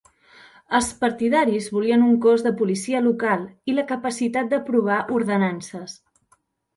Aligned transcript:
Els 0.77 0.85
partidaris 1.01 1.67
volien 1.75 2.05
un 2.05 2.15
cos 2.25 2.45
de 2.47 2.53
policia 2.61 3.01
local 3.07 3.43
i 3.73 3.75
la 3.81 3.83
capacitat 3.91 4.49
d'aprovar 4.55 4.97
ordenances. 5.19 5.95